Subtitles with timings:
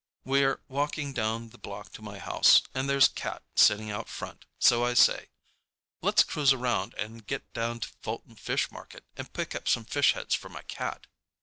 [0.25, 4.83] We're walking down the block to my house, and there's Cat sitting out front, so
[4.83, 5.29] I say,
[6.01, 10.13] "Let's cruise around and get down to Fulton Fish Market and pick up some fish
[10.13, 11.05] heads for my cat."